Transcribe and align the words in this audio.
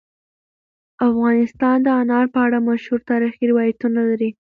افغانستان 1.09 1.77
د 1.83 1.87
انار 2.01 2.25
په 2.33 2.39
اړه 2.45 2.57
مشهور 2.69 2.99
تاریخی 3.11 3.43
روایتونه 3.51 3.99
لري. 4.09 4.29